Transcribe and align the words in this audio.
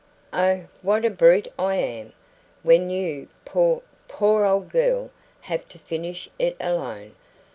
"Oh, 0.33 0.63
what 0.81 1.05
a 1.05 1.11
brute 1.11 1.47
I 1.59 1.75
am! 1.75 2.13
when 2.63 2.89
you 2.89 3.27
poor, 3.45 3.83
poor 4.07 4.45
old 4.45 4.71
girl! 4.71 5.11
have 5.41 5.69
to 5.69 5.77
finish 5.77 6.27
it 6.39 6.57
alone. 6.59 7.13